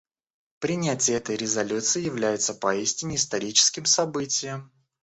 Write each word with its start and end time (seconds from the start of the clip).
Принятие 0.57 1.17
этой 1.17 1.35
резолюции 1.37 2.03
является 2.03 2.55
поистине 2.55 3.17
историческим 3.17 3.85
событием. 3.85 4.71